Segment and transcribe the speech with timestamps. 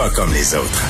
[0.00, 0.84] Pas comme les autres.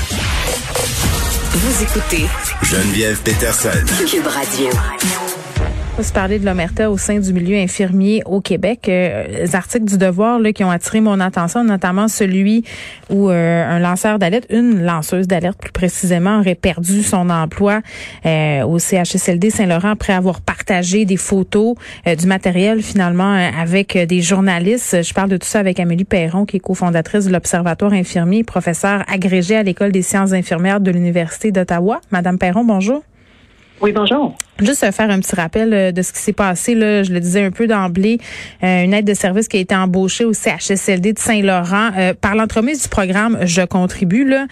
[1.50, 2.29] Vous écoutez
[2.62, 3.85] Geneviève Peterson.
[4.08, 5.29] Cube Radio.
[6.03, 8.89] Se parler de l'omerta au sein du milieu infirmier au Québec.
[8.89, 12.64] Euh, les articles du Devoir là, qui ont attiré mon attention, notamment celui
[13.11, 17.82] où euh, un lanceur d'alerte, une lanceuse d'alerte plus précisément, aurait perdu son emploi
[18.25, 21.75] euh, au CHSLD Saint-Laurent après avoir partagé des photos
[22.07, 25.03] du matériel finalement avec des journalistes.
[25.03, 29.05] Je parle de tout ça avec Amélie Perron, qui est cofondatrice de l'Observatoire infirmier, professeure
[29.13, 32.00] agrégée à l'École des sciences infirmières de l'Université d'Ottawa.
[32.11, 33.02] Madame Perron, bonjour.
[33.81, 34.36] Oui, bonjour.
[34.61, 36.75] Juste faire un petit rappel euh, de ce qui s'est passé.
[36.75, 38.19] Là, je le disais un peu d'emblée,
[38.62, 42.34] euh, une aide de service qui a été embauchée au CHSLD de Saint-Laurent euh, par
[42.34, 44.47] l'entremise du programme Je contribue là,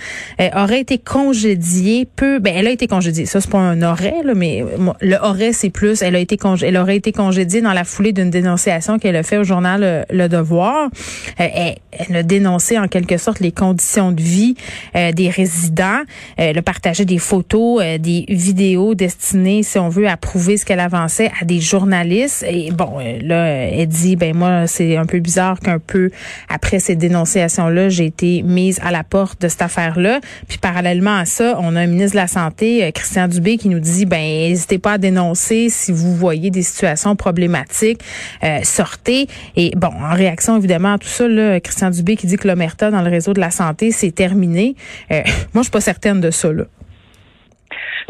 [0.56, 2.38] aurait été congédiée peu.
[2.38, 3.26] Ben, elle a été congédiée.
[3.26, 4.64] Ça c'est pas un aurait là, mais
[5.00, 6.00] le aurait c'est plus.
[6.00, 9.36] Elle a été elle aurait été congédiée dans la foulée d'une dénonciation qu'elle a fait
[9.36, 10.88] au journal Le Devoir.
[11.36, 14.54] Elle, elle, a dénoncé en quelque sorte les conditions de vie
[14.94, 16.02] des résidents.
[16.36, 21.44] Elle a partagé des photos, des vidéos si on veut à ce qu'elle avançait à
[21.44, 22.44] des journalistes.
[22.48, 26.10] Et bon, euh, là, elle dit, ben moi, c'est un peu bizarre qu'un peu
[26.48, 30.20] après ces dénonciations-là, j'ai été mise à la porte de cette affaire-là.
[30.46, 33.68] Puis parallèlement à ça, on a un ministre de la Santé, euh, Christian Dubé, qui
[33.68, 38.00] nous dit, ben n'hésitez pas à dénoncer si vous voyez des situations problématiques,
[38.44, 39.26] euh, sortez.
[39.56, 42.90] Et bon, en réaction évidemment à tout ça, là, Christian Dubé qui dit que l'omerta
[42.90, 44.76] dans le réseau de la santé, c'est terminé.
[45.10, 45.24] moi,
[45.56, 46.52] je suis pas certaine de ça.
[46.52, 46.64] Là.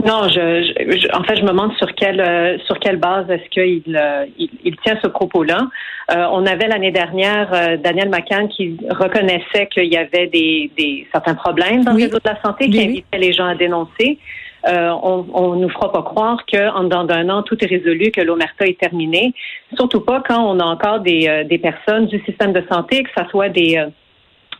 [0.07, 3.97] Non, je, en fait, je me demande sur quelle euh, sur quelle base est-ce qu'il
[3.97, 5.67] euh, il, tient ce propos-là.
[6.12, 11.34] Euh, on avait l'année dernière Daniel McCann qui reconnaissait qu'il y avait des, des certains
[11.34, 14.19] problèmes dans le réseau de la santé, qui invitait les gens à dénoncer.
[14.65, 18.67] on, on nous fera pas croire qu'en dedans d'un an, tout est résolu, que l'omerta
[18.67, 19.34] est terminé.
[19.75, 23.28] Surtout pas quand on a encore des, des personnes du système de santé, que ce
[23.31, 23.84] soit des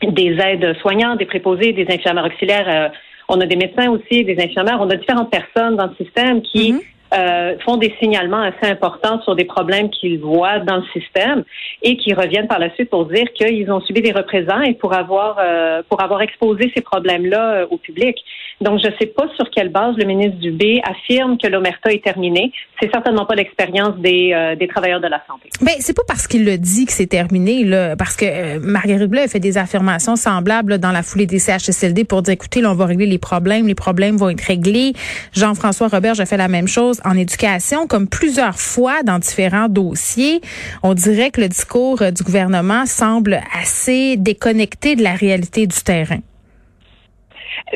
[0.03, 2.93] des aides soignants, des préposés, des infirmières auxiliaires
[3.29, 6.73] on a des médecins aussi, des infirmières, on a différentes personnes dans le système qui
[6.73, 6.81] mhm.
[7.15, 11.45] Euh, font des signalements assez importants sur des problèmes qu'ils voient dans le système
[11.83, 15.39] et qui reviennent par la suite pour dire qu'ils ont subi des représailles pour avoir
[15.41, 18.17] euh, pour avoir exposé ces problèmes-là euh, au public.
[18.61, 22.03] Donc, je ne sais pas sur quelle base le ministre Dubé affirme que l'omerta est
[22.03, 22.53] terminé.
[22.81, 25.49] C'est certainement pas l'expérience des, euh, des travailleurs de la santé.
[25.61, 29.09] Ben, c'est pas parce qu'il le dit que c'est terminé, là, parce que euh, Marguerite
[29.09, 32.73] Bleu a fait des affirmations semblables dans la foulée des CHSLD pour dire, écoutez, là,
[32.73, 34.93] on va régler les problèmes, les problèmes vont être réglés.
[35.35, 40.41] Jean-François Robert a fait la même chose en éducation, comme plusieurs fois dans différents dossiers.
[40.83, 45.77] On dirait que le discours euh, du gouvernement semble assez déconnecté de la réalité du
[45.83, 46.21] terrain.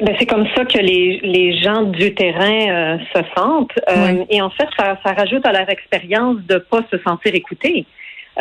[0.01, 3.79] Ben, c'est comme ça que les, les gens du terrain euh, se sentent.
[3.91, 7.85] Euh, et en fait, ça, ça, rajoute à leur expérience de pas se sentir écoutés.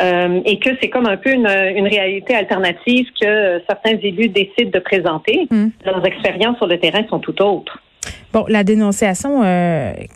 [0.00, 4.70] Euh, et que c'est comme un peu une, une, réalité alternative que certains élus décident
[4.72, 5.46] de présenter.
[5.50, 5.66] Mm.
[5.84, 7.82] Leurs expériences sur le terrain sont tout autres.
[8.32, 9.42] Bon, la dénonciation,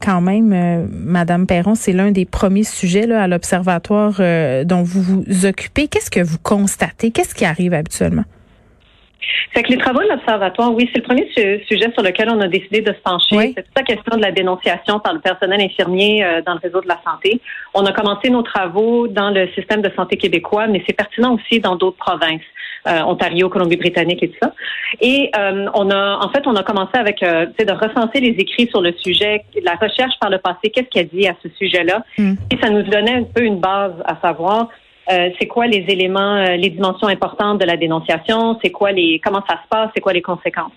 [0.01, 4.21] quand même, Madame Perron, c'est l'un des premiers sujets là, à l'observatoire
[4.65, 5.87] dont vous vous occupez.
[5.89, 7.11] Qu'est-ce que vous constatez?
[7.11, 8.25] Qu'est-ce qui arrive habituellement?
[9.53, 11.29] Fait que les travaux de l'Observatoire, oui, c'est le premier
[11.67, 13.53] sujet sur lequel on a décidé de se pencher.
[13.57, 16.81] C'est toute la question de la dénonciation par le personnel infirmier euh, dans le réseau
[16.81, 17.41] de la santé.
[17.75, 21.61] On a commencé nos travaux dans le système de santé québécois, mais c'est pertinent aussi
[21.61, 22.43] dans d'autres provinces.
[22.87, 24.53] Euh, Ontario, Colombie-Britannique et tout ça.
[25.01, 28.69] Et euh, on a, en fait, on a commencé avec, euh, de recenser les écrits
[28.69, 32.05] sur le sujet, la recherche par le passé, qu'est-ce qu'elle dit à ce sujet-là.
[32.17, 32.35] Hmm.
[32.53, 34.69] Et ça nous donnait un peu une base à savoir
[35.11, 39.21] euh, c'est quoi les éléments, euh, les dimensions importantes de la dénonciation, c'est quoi les,
[39.25, 40.73] comment ça se passe, c'est quoi les conséquences?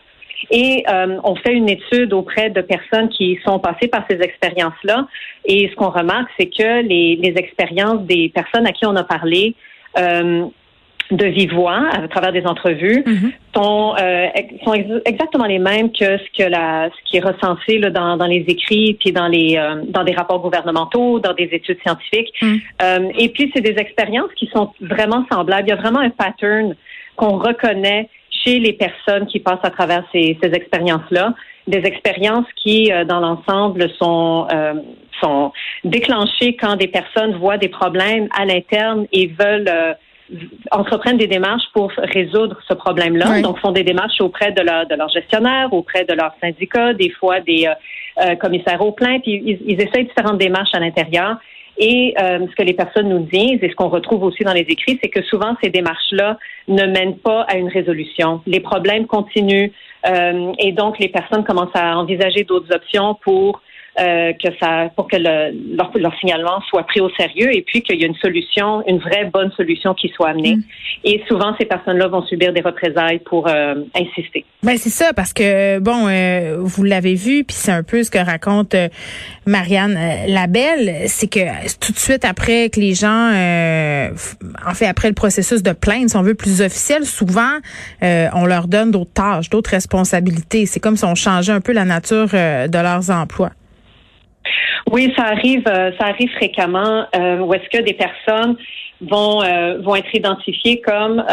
[0.51, 5.05] Et euh, on fait une étude auprès de personnes qui sont passées par ces expériences-là.
[5.45, 9.03] Et ce qu'on remarque, c'est que les, les, expériences des personnes à qui on a
[9.03, 9.55] parlé
[11.11, 13.31] de vive voix à travers des entrevues mm-hmm.
[13.55, 14.27] sont, euh,
[14.63, 14.73] sont
[15.05, 18.45] exactement les mêmes que ce que la ce qui est recensé là, dans, dans les
[18.47, 22.31] écrits puis dans les euh, dans des rapports gouvernementaux, dans des études scientifiques.
[22.41, 22.55] Mm.
[22.83, 25.67] Euh, et puis c'est des expériences qui sont vraiment semblables.
[25.67, 26.75] Il y a vraiment un pattern
[27.15, 28.07] qu'on reconnaît
[28.43, 31.33] chez les personnes qui passent à travers ces, ces expériences-là,
[31.67, 34.47] des expériences qui, dans l'ensemble, sont
[35.21, 35.51] sont
[35.83, 39.97] déclenchées quand des personnes voient des problèmes à l'interne et veulent
[40.71, 43.41] entreprennent des démarches pour résoudre ce problème-là.
[43.41, 47.09] Donc, font des démarches auprès de leur, de leur gestionnaire, auprès de leur syndicat, des
[47.09, 49.23] fois des euh, commissaires aux plaintes.
[49.25, 51.37] Ils, ils essayent différentes démarches à l'intérieur.
[51.79, 54.65] Et euh, ce que les personnes nous disent et ce qu'on retrouve aussi dans les
[54.67, 56.37] écrits, c'est que souvent ces démarches-là
[56.67, 58.41] ne mènent pas à une résolution.
[58.45, 59.71] Les problèmes continuent
[60.05, 63.61] euh, et donc les personnes commencent à envisager d'autres options pour
[63.99, 67.81] euh, que ça, pour que le, leur, leur, signalement soit pris au sérieux et puis
[67.81, 70.55] qu'il y ait une solution, une vraie bonne solution qui soit amenée.
[70.55, 70.63] Mm.
[71.03, 74.45] Et souvent, ces personnes-là vont subir des représailles pour euh, insister.
[74.63, 78.11] Ben c'est ça, parce que bon, euh, vous l'avez vu, puis c'est un peu ce
[78.11, 78.89] que raconte euh,
[79.45, 79.97] Marianne
[80.27, 81.39] Labelle, c'est que
[81.79, 86.17] tout de suite après que les gens, en fait après le processus de plainte, si
[86.17, 87.59] on veut plus officiel, souvent
[88.01, 90.65] on leur donne d'autres tâches, d'autres responsabilités.
[90.65, 93.51] C'est comme si on changeait un peu la nature de leurs emplois.
[94.91, 97.05] Oui, ça arrive, euh, ça arrive fréquemment.
[97.15, 98.55] Euh, où est-ce que des personnes
[99.01, 101.23] vont euh, vont être identifiées comme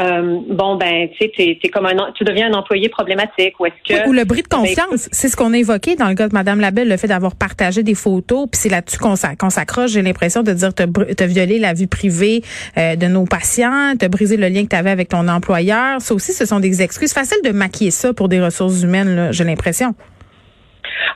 [0.48, 4.08] bon ben tu sais t'es, comme un tu deviens un employé problématique ou est-ce que
[4.08, 5.08] ou le bris de ben, confiance.
[5.10, 7.82] c'est ce qu'on a évoqué dans le cas de Madame Labelle le fait d'avoir partagé
[7.82, 9.90] des photos puis c'est là-dessus qu'on, s'accroche.
[9.90, 12.42] J'ai l'impression de dire t'as, t'as violé la vie privée
[12.76, 16.00] de nos patients t'as brisé le lien que t'avais avec ton employeur.
[16.00, 17.12] Ça aussi ce sont des excuses.
[17.12, 19.96] Faciles de maquiller ça pour des ressources humaines là, j'ai l'impression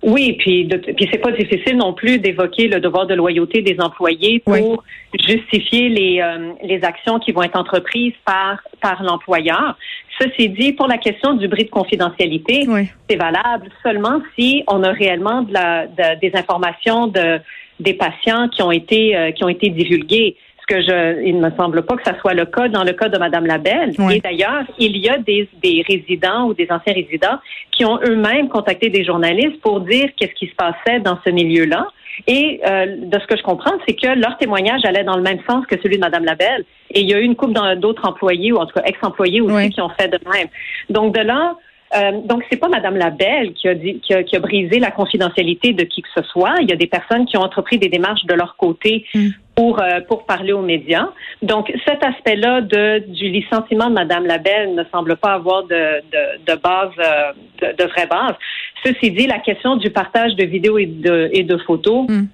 [0.03, 3.77] oui, puis, de, puis c'est pas difficile non plus d'évoquer le devoir de loyauté des
[3.81, 4.85] employés pour
[5.27, 9.77] justifier les, euh, les actions qui vont être entreprises par, par l'employeur.
[10.21, 12.67] Ceci dit, pour la question du bris de confidentialité,
[13.09, 17.41] c'est valable seulement si on a réellement de la, des informations de,
[17.79, 20.37] des patients qui ont été, euh, qui ont été divulguées
[20.71, 23.09] que je, il ne me semble pas que ça soit le cas dans le cas
[23.09, 23.93] de Madame Labelle.
[24.13, 27.39] Et d'ailleurs, il y a des, des résidents ou des anciens résidents
[27.73, 31.89] qui ont eux-mêmes contacté des journalistes pour dire qu'est-ce qui se passait dans ce milieu-là.
[32.29, 35.41] Et euh, de ce que je comprends, c'est que leur témoignage allait dans le même
[35.49, 36.65] sens que celui de Madame Labelle.
[36.93, 39.71] Et il y a eu une couple d'autres employés, ou en tout cas ex-employés aussi,
[39.71, 40.49] qui ont fait de même.
[40.89, 41.57] Donc de là,
[41.97, 44.93] euh, donc, c'est pas Madame Labelle qui a, dit, qui a, qui, a, brisé la
[44.93, 46.55] confidentialité de qui que ce soit.
[46.61, 49.79] Il y a des personnes qui ont entrepris des démarches de leur côté mm pour,
[49.79, 51.09] euh, pour parler aux médias.
[51.43, 57.75] Donc, cet aspect-là du licenciement de Mme Labelle ne semble pas avoir de, base, euh,
[57.79, 58.37] de, vraie base.
[58.83, 62.25] Ceci dit, la question du partage de vidéos et de, et de photos, hmm.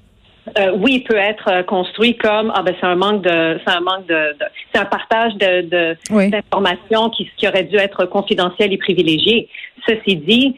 [0.58, 3.80] Euh, oui, il peut être construit comme ah ben c'est un manque de c'est un
[3.80, 4.36] manque de,
[4.72, 5.96] c'est un partage de
[6.30, 9.48] d'informations qui, qui aurait dû être confidentiel et privilégié.
[9.88, 10.56] Ceci dit,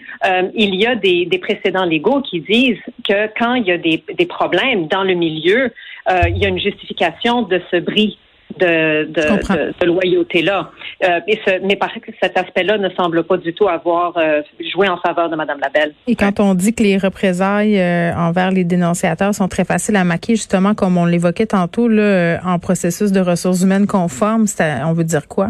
[0.55, 4.03] il y a des, des précédents légaux qui disent que quand il y a des,
[4.17, 5.71] des problèmes dans le milieu,
[6.11, 8.19] euh, il y a une justification de ce bris
[8.59, 10.71] de, de, loyauté-là.
[11.05, 11.21] Euh,
[11.63, 11.91] mais par
[12.23, 14.43] cet aspect-là ne semble pas du tout avoir euh,
[14.73, 15.93] joué en faveur de Mme Labelle.
[16.07, 17.81] Et quand on dit que les représailles
[18.17, 22.59] envers les dénonciateurs sont très faciles à maquiller, justement, comme on l'évoquait tantôt, là, en
[22.59, 24.47] processus de ressources humaines conformes,
[24.85, 25.49] on veut dire quoi?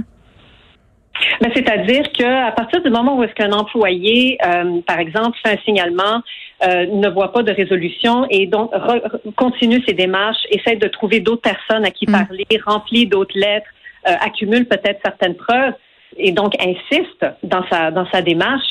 [1.41, 4.39] Ben, c'est-à-dire qu'à partir du moment où est-ce qu'un employé,
[4.87, 6.23] par exemple, fait un signalement
[6.63, 8.73] euh, ne voit pas de résolution et donc
[9.37, 12.13] continue ses démarches, essaie de trouver d'autres personnes à qui mm.
[12.13, 13.71] parler, remplit d'autres lettres,
[14.09, 15.75] euh, accumule peut-être certaines preuves
[16.17, 18.67] et donc insiste dans sa dans sa démarche.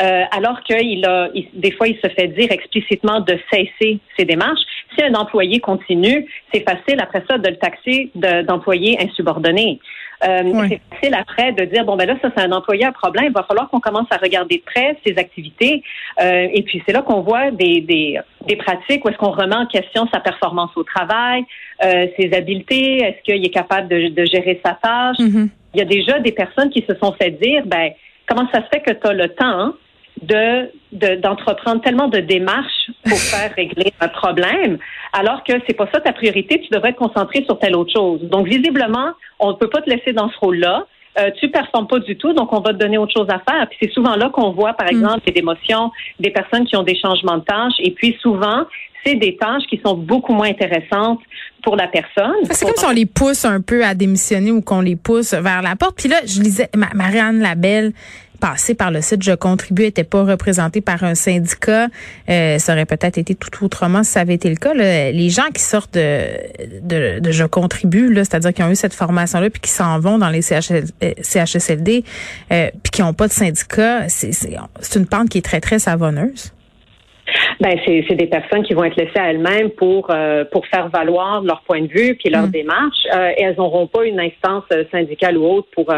[0.00, 4.60] Euh, alors qu'il a, des fois, il se fait dire explicitement de cesser ses démarches.
[4.96, 9.80] Si un employé continue, c'est facile après ça de le taxer d'employé insubordonné.
[10.24, 13.26] Euh, c'est facile après de dire bon ben là ça c'est un employé à problème,
[13.26, 15.84] il va falloir qu'on commence à regarder de près ses activités
[16.20, 19.54] euh, et puis c'est là qu'on voit des, des, des pratiques où est-ce qu'on remet
[19.54, 21.44] en question sa performance au travail,
[21.84, 25.18] euh, ses habiletés, est-ce qu'il est capable de, de, gérer sa tâche?
[25.18, 25.48] Mm-hmm.
[25.74, 27.92] Il y a déjà des personnes qui se sont fait dire ben
[28.26, 29.72] comment ça se fait que tu as le temps
[30.22, 30.70] de
[31.20, 34.78] d'entreprendre tellement de démarches pour faire régler un problème,
[35.12, 38.22] alors que c'est pas ça ta priorité, tu devrais te concentrer sur telle autre chose.
[38.22, 40.86] Donc visiblement, on ne peut pas te laisser dans ce rôle-là.
[41.18, 43.66] Euh, tu performes pas du tout, donc on va te donner autre chose à faire.
[43.68, 44.96] Puis c'est souvent là qu'on voit, par mm.
[44.96, 48.64] exemple, des émotions, des personnes qui ont des changements de tâches, et puis souvent,
[49.04, 51.20] c'est des tâches qui sont beaucoup moins intéressantes
[51.62, 52.34] pour la personne.
[52.50, 55.62] C'est comme si on les pousse un peu à démissionner ou qu'on les pousse vers
[55.62, 55.96] la porte.
[55.96, 57.92] Puis là, je lisais Marianne Labelle
[58.40, 61.88] passé par le site Je contribue n'était pas représenté par un syndicat.
[62.28, 64.74] Euh, ça aurait peut-être été tout autrement si ça avait été le cas.
[64.74, 69.60] Les gens qui sortent de, de, Je contribue, c'est-à-dire qui ont eu cette formation-là puis
[69.60, 72.04] qui s'en vont dans les CHSLD
[72.52, 76.52] euh, puis qui n'ont pas de syndicat, c'est une pente qui est très, très savonneuse.
[77.60, 81.42] Ben c'est des personnes qui vont être laissées à elles-mêmes pour euh, pour faire valoir
[81.42, 82.50] leur point de vue puis leur mm.
[82.50, 83.04] démarche
[83.36, 85.92] et elles n'auront pas une instance syndicale ou autre pour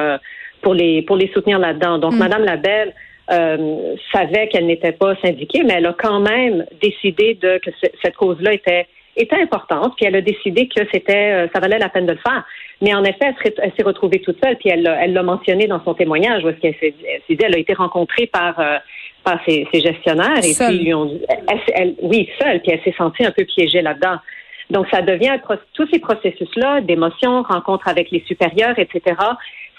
[0.62, 1.98] pour les pour les soutenir là-dedans.
[1.98, 2.18] Donc, mm.
[2.18, 2.94] Madame Labelle
[3.30, 7.70] euh, savait qu'elle n'était pas syndiquée, mais elle a quand même décidé de que
[8.02, 8.86] cette cause-là était
[9.16, 12.18] était importante, puis elle a décidé que c'était, euh, ça valait la peine de le
[12.18, 12.44] faire.
[12.80, 15.94] Mais en effet, elle s'est retrouvée toute seule, puis elle, elle l'a mentionné dans son
[15.94, 16.94] témoignage, où est-ce qu'elle s'est
[17.28, 18.78] dit, elle a été rencontrée par euh,
[19.24, 21.20] par ses, gestionnaires et puis ils lui ont dit,
[21.74, 24.16] elle, oui, seule, puis elle s'est sentie un peu piégée là-dedans.
[24.70, 25.38] Donc, ça devient
[25.74, 29.16] tous ces processus-là, d'émotions, rencontres avec les supérieurs, etc.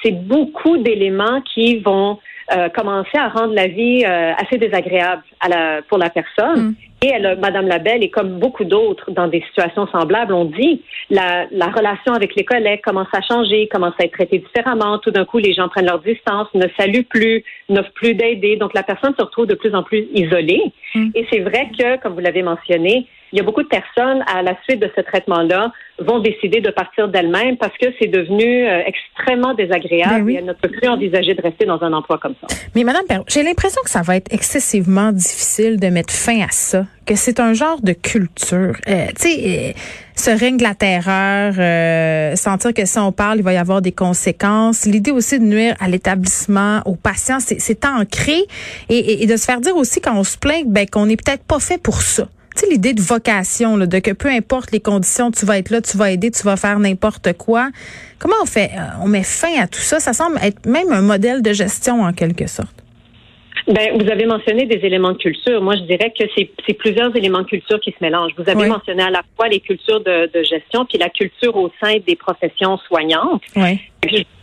[0.04, 2.20] C'est beaucoup d'éléments qui vont
[2.54, 6.70] euh, commencer à rendre la vie euh, assez désagréable à la, pour la personne.
[6.70, 6.76] Mm.
[7.04, 11.46] Et elle, Madame Labelle, et comme beaucoup d'autres dans des situations semblables, on dit la,
[11.52, 15.00] la relation avec les collègues commence à changer, commence à être traitée différemment.
[15.00, 18.58] Tout d'un coup, les gens prennent leur distance, ne saluent plus, n'offrent plus d'aider.
[18.58, 20.62] Donc, la personne se retrouve de plus en plus isolée.
[20.94, 21.10] Mm.
[21.16, 24.42] Et c'est vrai que, comme vous l'avez mentionné, il y a beaucoup de personnes à
[24.42, 28.82] la suite de ce traitement-là vont décider de partir d'elles-mêmes parce que c'est devenu euh,
[28.86, 32.34] extrêmement désagréable ben et elles ne peuvent plus envisager de rester dans un emploi comme
[32.42, 32.48] ça.
[32.76, 36.50] Mais Madame Perrault, j'ai l'impression que ça va être excessivement difficile de mettre fin à
[36.50, 38.76] ça, que c'est un genre de culture.
[38.88, 39.72] Euh, tu sais, euh,
[40.16, 41.54] ce règne de la terreur,
[42.38, 44.86] sentir que si on parle, il va y avoir des conséquences.
[44.86, 48.38] L'idée aussi de nuire à l'établissement, aux patients, c'est ancré
[48.90, 51.44] et, et, de se faire dire aussi quand on se plaint ben, qu'on n'est peut-être
[51.44, 52.28] pas fait pour ça
[52.72, 55.98] l'idée de vocation, là, de que peu importe les conditions, tu vas être là, tu
[55.98, 57.70] vas aider, tu vas faire n'importe quoi.
[58.20, 60.00] Comment on fait, euh, on met fin à tout ça?
[60.00, 62.76] Ça semble être même un modèle de gestion en quelque sorte.
[63.68, 65.62] Ben, vous avez mentionné des éléments de culture.
[65.62, 68.34] Moi, je dirais que c'est plusieurs éléments de culture qui se mélangent.
[68.38, 71.98] Vous avez mentionné à la fois les cultures de, gestion, puis la culture au sein
[72.06, 73.44] des professions soignantes.
[73.56, 73.80] Oui.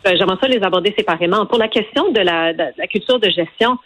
[0.05, 1.47] J'aimerais ça les aborder séparément.
[1.47, 3.77] Pour la question de la, de la culture de gestion,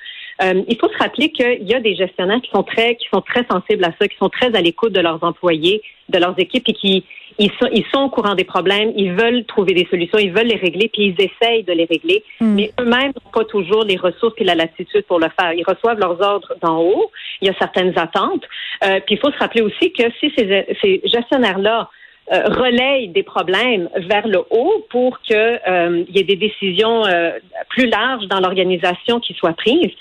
[0.43, 3.21] euh, il faut se rappeler qu'il y a des gestionnaires qui sont très qui sont
[3.21, 6.69] très sensibles à ça, qui sont très à l'écoute de leurs employés, de leurs équipes
[6.69, 7.05] et qui
[7.39, 10.49] ils sont, ils sont au courant des problèmes, ils veulent trouver des solutions, ils veulent
[10.49, 12.55] les régler, puis ils essayent de les régler, hmm.
[12.55, 15.53] mais eux-mêmes n'ont pas toujours les ressources et la latitude pour le faire.
[15.55, 17.11] Ils reçoivent leurs ordres d'en haut,
[17.41, 18.45] il y a certaines attentes,
[18.85, 21.89] euh, puis il faut se rappeler aussi que si ces, ces gestionnaires-là
[22.33, 27.33] euh, relaye des problèmes vers le haut pour qu'il euh, y ait des décisions euh,
[27.69, 29.93] plus larges dans l'organisation qui soient prises.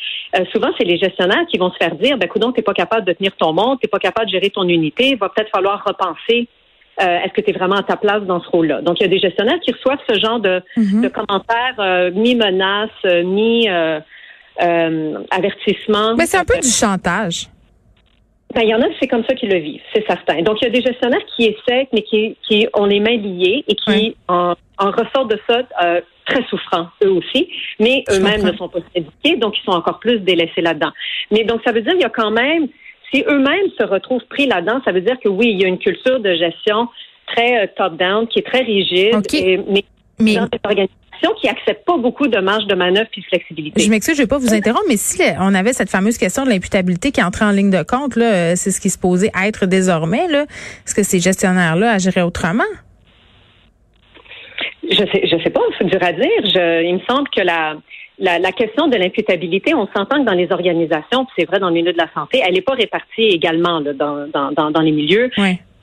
[0.53, 3.11] souvent, c'est les gestionnaires qui vont se faire dire, ben, tu t'es pas capable de
[3.11, 6.47] tenir ton monde, t'es pas capable de gérer ton unité, il va peut-être falloir repenser
[6.97, 8.81] est-ce que tu es vraiment à ta place dans ce rôle-là?
[8.81, 11.01] Donc, il y a des gestionnaires qui reçoivent ce genre de, mm-hmm.
[11.01, 12.91] de commentaires mi-menace,
[13.25, 16.15] mi-avertissement.
[16.15, 17.47] Mais c'est un peu du chantage.
[18.53, 20.41] Ben, il y en a, c'est comme ça qu'ils le vivent, c'est certain.
[20.41, 23.63] Donc, il y a des gestionnaires qui essaient, mais qui, qui ont les mains liées
[23.67, 28.55] et qui en, en, ressortent de ça euh, très souffrants, eux aussi, mais eux-mêmes ne
[28.58, 30.91] sont pas syndiqués, donc ils sont encore plus délaissés là-dedans.
[31.31, 32.67] Mais donc, ça veut dire qu'il y a quand même,
[33.13, 35.79] si eux-mêmes se retrouvent pris là-dedans, ça veut dire que oui, il y a une
[35.79, 36.89] culture de gestion
[37.27, 39.86] très euh, top-down, qui est très rigide, et, mais,
[40.21, 40.97] mais dans cette organisation
[41.39, 43.81] qui accepte pas beaucoup de marge de manœuvre puis de flexibilité.
[43.81, 46.49] Je m'excuse, je vais pas vous interrompre, mais si on avait cette fameuse question de
[46.49, 49.65] l'imputabilité qui entrait en ligne de compte, là, euh, c'est ce qui se posait être
[49.65, 50.43] désormais, là.
[50.85, 52.63] Est-ce que ces gestionnaires-là agiraient autrement?
[54.83, 56.41] Je sais, je sais pas, c'est dur à dire.
[56.43, 57.75] Je, il me semble que la,
[58.19, 61.93] la, question de l'imputabilité, on s'entend que dans les organisations, c'est vrai dans le milieu
[61.93, 65.29] de la santé, elle n'est pas répartie également là, dans, dans, dans, les milieux.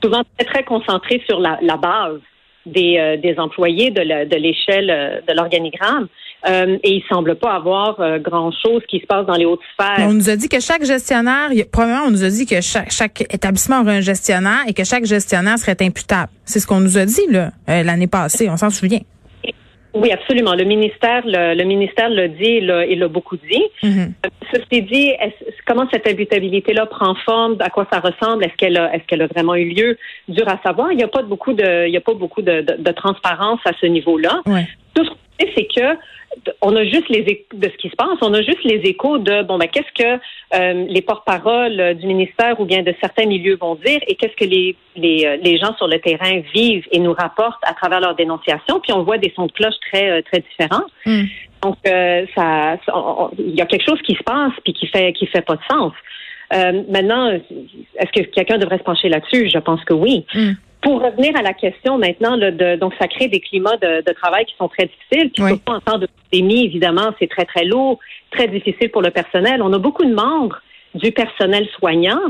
[0.03, 2.19] Souvent très, très concentrée sur la, la base
[2.65, 6.07] des, euh, des employés de l'échelle euh, de l'organigramme.
[6.47, 10.07] Euh, et il semble pas avoir euh, grand-chose qui se passe dans les hautes sphères.
[10.07, 13.21] On nous a dit que chaque gestionnaire, premièrement, on nous a dit que chaque, chaque
[13.33, 16.31] établissement aurait un gestionnaire et que chaque gestionnaire serait imputable.
[16.45, 19.01] C'est ce qu'on nous a dit là l'année passée, on s'en souvient.
[19.93, 20.53] Oui, absolument.
[20.53, 23.63] Le ministère, le, ministère l'a dit et l'a beaucoup dit.
[23.83, 24.11] Mm-hmm.
[24.53, 25.13] Ceci dit,
[25.65, 29.27] comment cette imputabilité-là prend forme, à quoi ça ressemble, est-ce qu'elle a, est-ce qu'elle a
[29.27, 30.91] vraiment eu lieu, dur à savoir.
[30.91, 33.71] Il n'y a pas beaucoup de, il y a pas beaucoup de, de, transparence à
[33.79, 34.41] ce niveau-là.
[34.93, 35.97] Tout ce qu'on sait, c'est que
[36.61, 39.41] on a juste les de ce qui se passe, on a juste les échos de
[39.43, 40.21] bon ben qu'est-ce que
[40.53, 44.45] euh, les porte-paroles du ministère ou bien de certains milieux vont dire et qu'est-ce que
[44.45, 48.15] les, les, euh, les gens sur le terrain vivent et nous rapportent à travers leurs
[48.15, 50.85] dénonciations, puis on voit des sons de cloche très euh, très différents.
[51.05, 51.23] Hmm.
[51.61, 52.77] Donc ça,
[53.37, 55.61] il y a quelque chose qui se passe puis qui fait qui fait pas de
[55.69, 55.91] sens.
[56.89, 59.49] maintenant, est-ce que quelqu'un devrait se pencher là-dessus?
[59.49, 60.25] Je pense que oui.
[60.33, 60.53] Hmm.
[60.81, 64.55] Pour revenir à la question maintenant, de, donc ça crée des climats de, travail qui
[64.57, 65.29] sont très difficiles.
[65.31, 67.99] Puis surtout en temps de pandémie, évidemment, c'est très très lourd,
[68.31, 69.61] très difficile pour le personnel.
[69.61, 70.61] On a beaucoup de membres
[70.95, 72.21] du personnel soignant.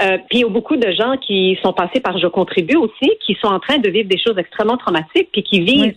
[0.00, 3.10] Euh, puis il y a beaucoup de gens qui sont passés par Je contribue aussi,
[3.26, 5.96] qui sont en train de vivre des choses extrêmement traumatiques, puis qui vivent,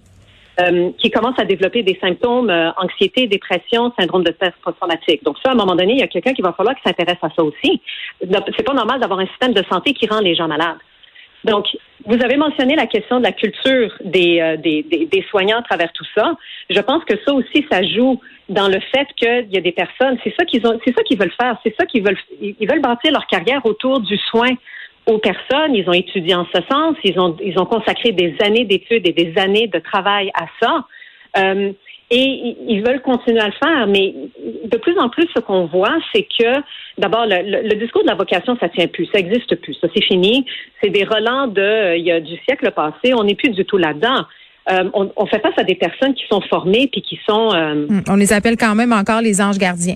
[0.59, 5.23] euh, qui commencent à développer des symptômes euh, anxiété, dépression, syndrome de stress post-traumatique.
[5.23, 7.19] Donc ça, à un moment donné, il y a quelqu'un qui va falloir qui s'intéresse
[7.21, 7.81] à ça aussi.
[8.19, 10.77] C'est pas normal d'avoir un système de santé qui rend les gens malades.
[11.43, 11.65] Donc,
[12.05, 15.91] vous avez mentionné la question de la culture des, euh, des, des, soignants à travers
[15.93, 16.35] tout ça.
[16.69, 18.19] Je pense que ça aussi, ça joue
[18.49, 21.17] dans le fait qu'il y a des personnes, c'est ça qu'ils ont, c'est ça qu'ils
[21.17, 24.49] veulent faire, c'est ça qu'ils veulent, ils veulent bâtir leur carrière autour du soin
[25.05, 25.75] aux personnes.
[25.75, 26.95] Ils ont étudié en ce sens.
[27.03, 30.85] Ils ont, ils ont consacré des années d'études et des années de travail à ça.
[31.37, 31.71] Euh,
[32.13, 34.13] et ils veulent continuer à le faire, mais
[34.65, 36.59] de plus en plus, ce qu'on voit, c'est que
[36.97, 40.45] d'abord, le, discours de la vocation, ça tient plus, ça n'existe plus, ça c'est fini.
[40.83, 43.77] C'est des relents de il y a du siècle passé, on n'est plus du tout
[43.77, 44.25] là-dedans.
[44.69, 47.53] Euh, on, fait face à des personnes qui sont formées puis qui sont.
[47.53, 49.95] Euh, hum, on les appelle quand même encore les anges gardiens.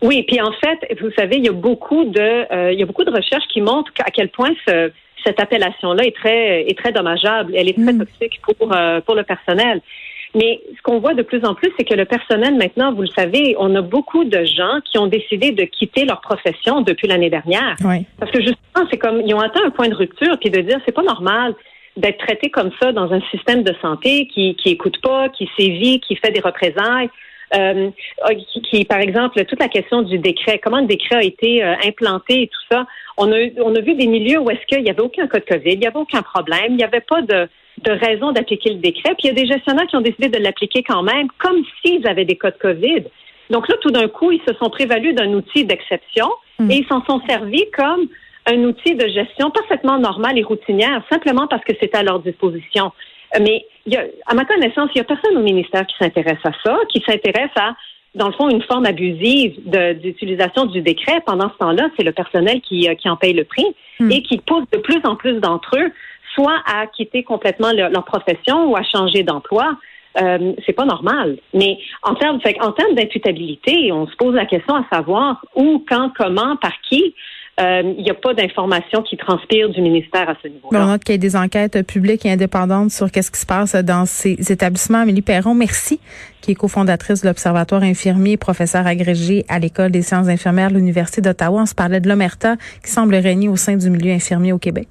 [0.00, 2.86] Oui, puis en fait, vous savez, il y a beaucoup de, euh, il y a
[2.86, 7.52] beaucoup de recherches qui montrent à quel point cette appellation-là est très, est très dommageable.
[7.54, 7.98] Elle est très hum.
[7.98, 9.82] toxique pour pour le personnel.
[10.34, 13.08] Mais ce qu'on voit de plus en plus, c'est que le personnel, maintenant, vous le
[13.08, 17.30] savez, on a beaucoup de gens qui ont décidé de quitter leur profession depuis l'année
[17.30, 17.76] dernière.
[18.18, 20.78] Parce que justement, c'est comme, ils ont atteint un point de rupture, puis de dire,
[20.86, 21.54] c'est pas normal
[21.96, 26.00] d'être traité comme ça dans un système de santé qui, qui écoute pas, qui sévit,
[26.00, 27.10] qui fait des représailles.
[27.54, 27.90] Euh,
[28.70, 32.44] qui, par exemple, toute la question du décret, comment le décret a été euh, implanté
[32.44, 32.86] et tout ça.
[33.18, 35.44] On a, on a vu des milieux où est-ce qu'il n'y avait aucun cas de
[35.44, 37.46] COVID, il n'y avait aucun problème, il n'y avait pas de,
[37.78, 39.14] de raison d'appliquer le décret.
[39.18, 42.06] Puis il y a des gestionnaires qui ont décidé de l'appliquer quand même, comme s'ils
[42.06, 43.04] avaient des cas de COVID.
[43.50, 46.70] Donc là, tout d'un coup, ils se sont prévalus d'un outil d'exception hmm.
[46.70, 48.08] et ils s'en sont servis comme
[48.46, 52.92] un outil de gestion parfaitement normal et routinière, simplement parce que c'est à leur disposition.
[53.40, 56.40] Mais il y a, à ma connaissance, il n'y a personne au ministère qui s'intéresse
[56.44, 57.74] à ça, qui s'intéresse à,
[58.14, 59.54] dans le fond, une forme abusive
[60.00, 61.22] d'utilisation du décret.
[61.24, 63.66] Pendant ce temps-là, c'est le personnel qui, euh, qui en paye le prix
[64.00, 64.10] hmm.
[64.10, 65.92] et qui pousse de plus en plus d'entre eux
[66.34, 69.76] soit à quitter complètement leur, profession ou à changer d'emploi.
[70.20, 71.38] Euh, c'est pas normal.
[71.54, 75.84] Mais en termes, fait, en termes d'imputabilité, on se pose la question à savoir où,
[75.88, 77.14] quand, comment, par qui.
[77.60, 80.84] Euh, il n'y a pas d'informations qui transpirent du ministère à ce niveau-là.
[80.84, 83.74] On note qu'il y a des enquêtes publiques et indépendantes sur qu'est-ce qui se passe
[83.74, 84.98] dans ces établissements.
[84.98, 86.00] Amélie Perron, merci,
[86.40, 91.20] qui est cofondatrice de l'Observatoire infirmier, professeur agrégé à l'École des sciences infirmières de l'Université
[91.20, 91.60] d'Ottawa.
[91.62, 94.88] On se parlait de l'omerta qui semble régner au sein du milieu infirmier au Québec.